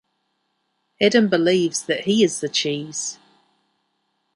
[0.99, 3.19] Adam believes that he is the cheese.